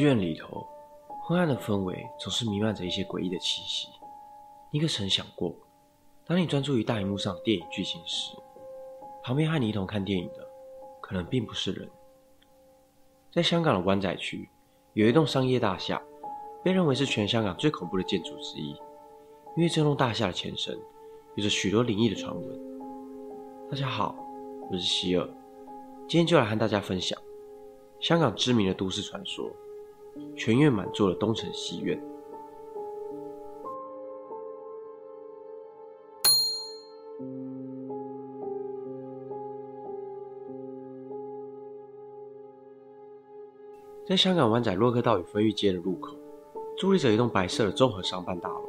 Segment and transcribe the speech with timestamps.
[0.00, 0.66] 剧院里头，
[1.20, 3.86] 昏暗的氛围总是弥漫着一些诡异的气息。
[4.70, 5.54] 你可曾想过，
[6.24, 8.34] 当你专注于大荧幕上的电影剧情时，
[9.22, 10.48] 旁边和你一同看电影的，
[11.02, 11.86] 可能并不是人。
[13.30, 14.48] 在香港的湾仔区，
[14.94, 16.00] 有一栋商业大厦，
[16.64, 18.70] 被认为是全香港最恐怖的建筑之一，
[19.54, 20.74] 因为这栋大厦的前身
[21.34, 22.60] 有着许多灵异的传闻。
[23.70, 24.16] 大家好，
[24.70, 25.28] 我是希尔，
[26.08, 27.20] 今天就来和大家分享
[28.00, 29.46] 香港知名的都市传说——
[30.36, 32.00] 全院满座的东城戏院。
[44.06, 46.16] 在香港湾仔洛克道与分域街的路口，
[46.76, 48.64] 伫立着一栋白色的综合商办大楼，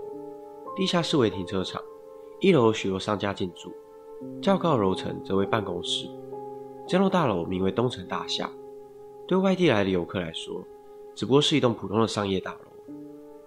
[0.76, 1.82] 地下室为停车场，
[2.40, 3.71] 一楼有许多商家进驻。
[4.40, 6.08] 较高楼层则为办公室。
[6.88, 8.52] 这栋大楼名为东城大厦，
[9.27, 10.63] 对外地来的游客来说，
[11.21, 12.95] 只不过是一栋普通的商业大楼。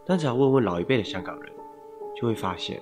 [0.06, 1.52] 但只要问问老一辈的香港人，
[2.14, 2.80] 就会发现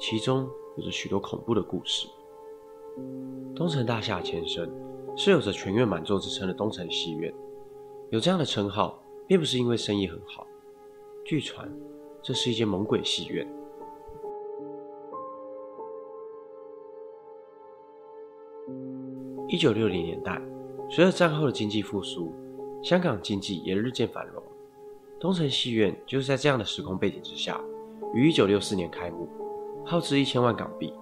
[0.00, 2.08] 其中有着许多恐怖的故事。
[3.54, 4.68] 东城大厦前身
[5.16, 7.32] 是有着全院满座之称的东城戏院，
[8.10, 10.44] 有这样的称号，并不是因为生意很好。
[11.24, 11.72] 据传，
[12.20, 13.46] 这是一间猛鬼戏院。
[19.46, 20.42] 一九六零年代，
[20.90, 22.34] 随着战后的经济复苏，
[22.86, 24.40] 香港经济也日渐繁荣。
[25.18, 27.60] 东城戏院就是在这样的时空背景之下，
[28.14, 29.28] 于一九六四年开幕，
[29.84, 30.94] 耗资一千万港币，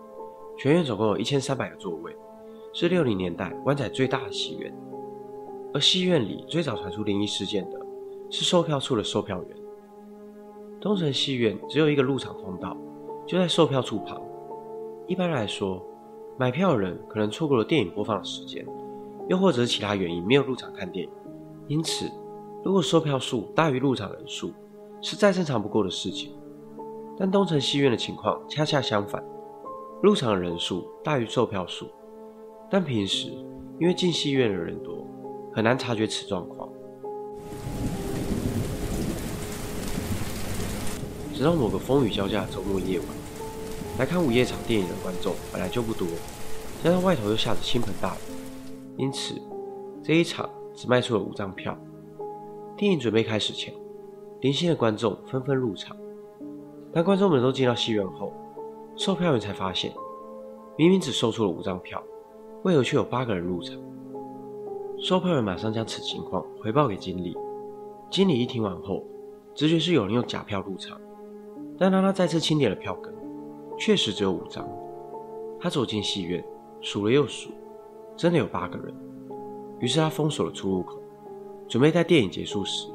[0.57, 2.17] 全院总共有一千三百个座位，
[2.73, 4.75] 是六零年代湾仔最大的戏院。
[5.75, 7.79] 而戏院里最早传出灵异事件的
[8.31, 9.57] 是售票处的售票员。
[10.81, 12.75] 东城戏院只有一个入场通道，
[13.27, 14.23] 就在售票处旁。
[15.07, 15.85] 一般来说，
[16.39, 18.65] 买票的人可能错过了电影播放的时间，
[19.29, 21.13] 又或者是其他原因没有入场看电影。
[21.67, 22.11] 因此，
[22.63, 24.53] 如果售票数大于入场人数，
[25.01, 26.35] 是再正常不过的事情。
[27.19, 29.23] 但东城戏院的情况恰恰相反，
[30.03, 31.87] 入场人数大于售票数，
[32.71, 33.29] 但平时
[33.81, 35.07] 因为进戏院的人多，
[35.55, 36.69] 很难察觉此状况。
[41.33, 43.09] 直到某个风雨交加的周末夜晚。
[43.99, 46.07] 来看午夜场电影的观众本来就不多，
[46.83, 48.19] 加上外头又下着倾盆大雨，
[48.97, 49.41] 因此
[50.03, 51.77] 这一场只卖出了五张票。
[52.77, 53.73] 电影准备开始前，
[54.41, 55.97] 零星的观众纷纷入场。
[56.93, 58.33] 当观众们都进到戏院后，
[58.97, 59.93] 售票员才发现，
[60.77, 62.03] 明明只售出了五张票，
[62.65, 63.81] 为何却有八个人入场？
[64.99, 67.37] 售票员马上将此情况回报给经理。
[68.11, 69.03] 经理一听完后，
[69.55, 71.01] 直觉是有人用假票入场，
[71.79, 73.13] 但当他再次清点了票根。
[73.77, 74.69] 确实只有五张。
[75.59, 76.45] 他走进戏院，
[76.81, 77.51] 数了又数，
[78.17, 78.95] 真的有八个人。
[79.85, 80.99] 于是他封锁了出入口，
[81.69, 82.89] 准备在电影结束时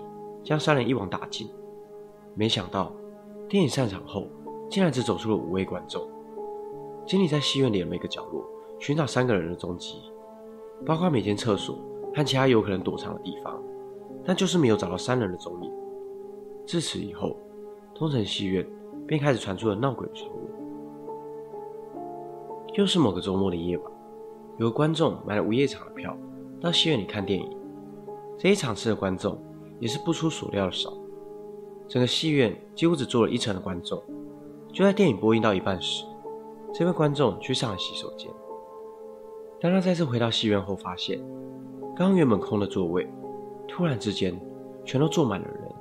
[0.43, 1.47] 将三人一网打尽。
[2.33, 2.91] 没想到
[3.47, 4.25] 电影散场后，
[4.71, 6.01] 竟然只走出了五位观众。
[7.05, 8.43] 经理在戏院里的每个角落
[8.79, 10.01] 寻找三个人的踪迹，
[10.83, 11.77] 包括每间厕所
[12.15, 13.61] 和其他有可能躲藏的地方，
[14.25, 15.71] 但就是没有找到三人的踪影。
[16.65, 17.37] 自此以后，
[17.93, 18.67] 通城戏院
[19.05, 20.39] 便开始传出了闹鬼的传闻。
[22.73, 23.91] 又是某个周末的夜晚，
[24.57, 26.17] 有个观众买了午夜场的票，
[26.61, 27.49] 到戏院里看电影。
[28.37, 29.37] 这一场次的观众
[29.79, 30.93] 也是不出所料的少，
[31.87, 34.01] 整个戏院几乎只坐了一层的观众。
[34.71, 36.05] 就在电影播映到一半时，
[36.73, 38.29] 这位观众去上了洗手间。
[39.59, 41.19] 当他再次回到戏院后，发现
[41.95, 43.07] 刚原本空的座位，
[43.67, 44.39] 突然之间
[44.85, 45.71] 全都坐满了人。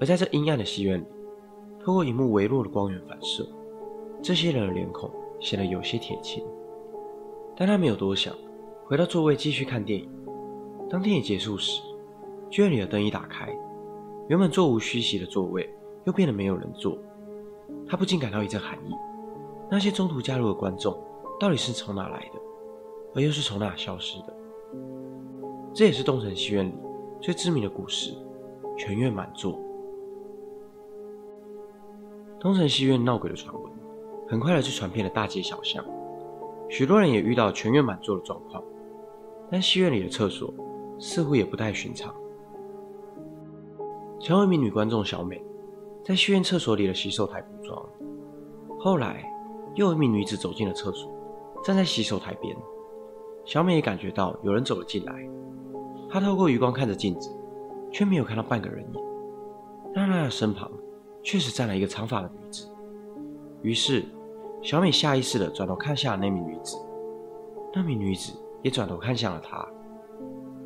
[0.00, 1.04] 而在这阴暗的戏院里，
[1.84, 3.46] 透过荧幕微弱的光源反射，
[4.22, 5.10] 这些人的脸孔。
[5.40, 6.42] 显得有些铁青，
[7.56, 8.34] 但他没有多想，
[8.88, 10.08] 回到座位继续看电影。
[10.88, 11.82] 当电影结束时，
[12.48, 13.54] 剧院里的灯一打开，
[14.28, 15.68] 原本座无虚席的座位
[16.04, 16.96] 又变得没有人坐。
[17.86, 18.94] 他不禁感到一阵寒意。
[19.70, 20.98] 那些中途加入的观众
[21.38, 22.40] 到底是从哪来的，
[23.14, 24.34] 而又是从哪消失的？
[25.74, 26.72] 这也是东城戏院里
[27.20, 28.14] 最知名的故事——
[28.78, 29.60] 全院满座。
[32.40, 33.70] 东城戏院闹鬼的传闻。
[34.26, 35.84] 很快的就传遍了大街小巷，
[36.70, 38.64] 许多人也遇到全院满座的状况。
[39.50, 40.52] 但戏院里的厕所
[40.98, 42.14] 似乎也不太寻常。
[44.20, 45.42] 前有一名女观众小美
[46.04, 47.86] 在戏院厕所里的洗手台补妆，
[48.78, 49.24] 后来
[49.74, 51.10] 又有一名女子走进了厕所，
[51.64, 52.56] 站在洗手台边。
[53.44, 55.28] 小美也感觉到有人走了进来，
[56.10, 57.30] 她透过余光看着镜子，
[57.90, 59.00] 却没有看到半个人影。
[59.94, 60.70] 但她的身旁
[61.22, 62.68] 确实站了一个长发的女子，
[63.62, 64.04] 于是。
[64.60, 66.76] 小美下意识地转头看向那名女子，
[67.72, 69.66] 那名女子也转头看向了她。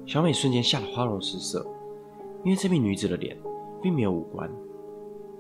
[0.07, 1.65] 小美瞬间吓得花容失色，
[2.45, 3.37] 因为这名女子的脸
[3.81, 4.51] 并没有五官。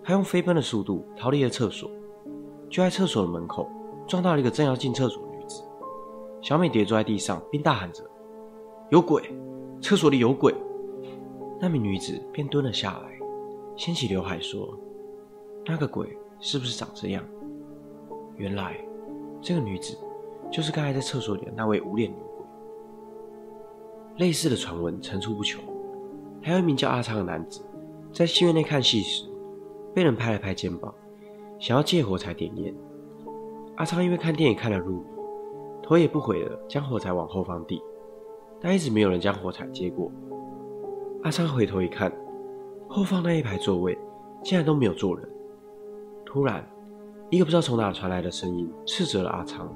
[0.04, 1.90] 她用飞奔的速度逃离了厕所，
[2.68, 3.68] 就在厕所的门口
[4.06, 5.62] 撞到了一个正要进厕所的女子。
[6.40, 8.02] 小美跌坐在地上，并大喊着
[8.90, 9.22] ：“有鬼！
[9.80, 10.54] 厕所里有鬼！”
[11.60, 13.18] 那名女子便蹲了下来，
[13.76, 14.76] 掀起刘海说
[15.66, 17.24] ：“那个鬼是不是长这样？”
[18.36, 18.76] 原来，
[19.40, 19.96] 这个女子
[20.50, 22.16] 就是刚才在厕所里的那位无脸女。
[24.16, 25.62] 类似的传闻层出不穷。
[26.42, 27.62] 还有一名叫阿昌的男子，
[28.12, 29.24] 在戏院内看戏时，
[29.94, 30.92] 被人拍了拍肩膀，
[31.58, 32.74] 想要借火柴点烟。
[33.76, 35.04] 阿昌因为看电影看了入迷，
[35.82, 37.80] 头也不回的将火柴往后方递，
[38.60, 40.10] 但一直没有人将火柴接过。
[41.22, 42.12] 阿昌回头一看，
[42.88, 43.96] 后方那一排座位
[44.42, 45.28] 竟然都没有坐人。
[46.26, 46.68] 突然，
[47.30, 49.72] 一个不知道从哪传来的声音斥责了阿昌：“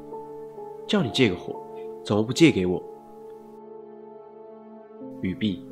[0.86, 1.54] 叫你借个火，
[2.04, 2.82] 怎么不借给我？”
[5.26, 5.66] 语毕。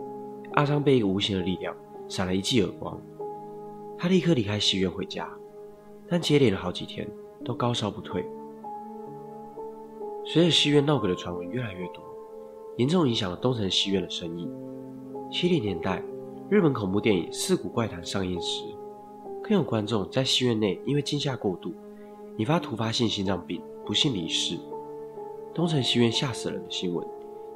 [0.54, 1.74] 阿昌被一个无形的力量
[2.08, 3.00] 闪了一记耳光，
[3.96, 5.28] 他立刻离开戏院回家，
[6.08, 7.08] 但接连了好几天
[7.44, 8.24] 都高烧不退。
[10.24, 12.02] 随着戏院闹鬼的传闻越来越多，
[12.76, 14.48] 严重影响了东城戏院的生意。
[15.30, 16.02] 七零年代，
[16.48, 18.64] 日本恐怖电影《四谷怪谈》上映时，
[19.42, 21.74] 更有观众在戏院内因为惊吓过度，
[22.38, 24.56] 引发突发性心脏病，不幸离世。
[25.52, 27.04] 东城戏院吓死人的新闻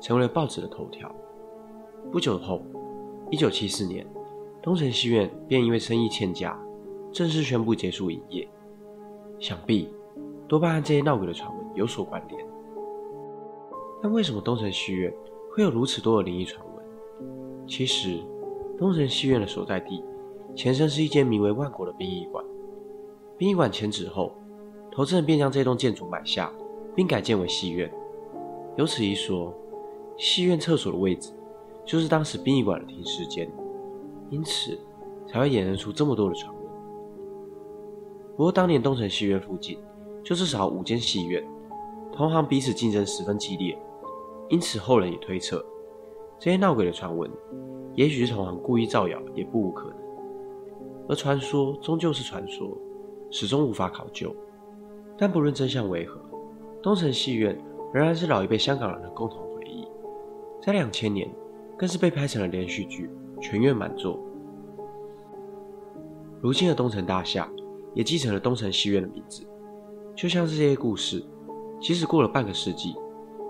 [0.00, 1.14] 成为了报纸的头条。
[2.10, 2.62] 不久后。
[3.30, 4.06] 一九七四年，
[4.62, 6.58] 东城戏院便因为生意欠佳，
[7.12, 8.48] 正式宣布结束营业。
[9.38, 9.90] 想必
[10.48, 12.46] 多半和这些闹鬼的传闻有所关联。
[14.02, 15.12] 但为什么东城戏院
[15.52, 16.84] 会有如此多的灵异传闻？
[17.66, 18.18] 其实，
[18.78, 20.02] 东城戏院的所在地
[20.54, 22.42] 前身是一间名为万国的殡仪馆。
[23.36, 24.32] 殡仪馆迁址后，
[24.90, 26.50] 投资人便将这栋建筑买下，
[26.96, 27.92] 并改建为戏院。
[28.76, 29.52] 由此一说，
[30.16, 31.32] 戏院厕所的位置。
[31.88, 33.50] 就是当时殡仪馆的停尸间，
[34.28, 34.78] 因此
[35.26, 36.62] 才会衍生出这么多的传闻。
[38.36, 39.78] 不过当年东城戏院附近
[40.22, 41.42] 就至少五间戏院，
[42.12, 43.76] 同行彼此竞争十分激烈，
[44.50, 45.64] 因此后人也推测，
[46.38, 47.30] 这些闹鬼的传闻，
[47.94, 49.96] 也许是同行故意造谣，也不无可能。
[51.08, 52.76] 而传说终究是传说，
[53.30, 54.30] 始终无法考究。
[55.16, 56.20] 但不论真相为何，
[56.82, 57.58] 东城戏院
[57.94, 59.88] 仍然是老一辈香港人的共同回忆。
[60.60, 61.26] 在两千年。
[61.78, 63.08] 更是被拍成了连续剧，
[63.40, 64.18] 全院满座。
[66.40, 67.48] 如今的东城大厦
[67.94, 69.46] 也继承了东城戏院的名字，
[70.14, 71.24] 就像是这些故事，
[71.80, 72.94] 即使过了半个世纪，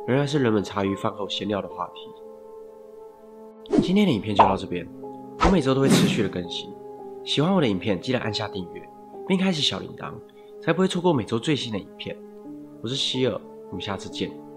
[0.06, 3.78] 仍然是人们茶余饭后闲聊的话题。
[3.82, 4.86] 今天的影片就到这边，
[5.46, 6.70] 我每周都会持续的更新，
[7.24, 8.82] 喜欢我的影片记得按下订阅，
[9.26, 10.12] 并开启小铃铛，
[10.60, 12.16] 才不会错过每周最新的影片。
[12.82, 13.40] 我是希尔，
[13.70, 14.47] 我们下次见。